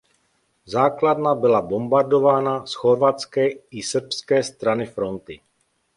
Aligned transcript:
Základna 0.65 1.35
byla 1.35 1.61
bombardována 1.61 2.65
z 2.65 2.73
chorvatské 2.73 3.47
i 3.47 3.83
srbské 3.83 4.43
strany 4.43 4.85
fronty. 4.85 5.41